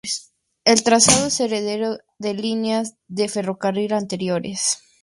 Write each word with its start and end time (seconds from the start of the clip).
El 0.65 0.81
trazado 0.81 1.27
es 1.27 1.39
heredero 1.39 1.99
de 2.17 2.33
líneas 2.33 2.95
de 3.07 3.27
ferrocarril 3.29 3.93
anteriores. 3.93 4.79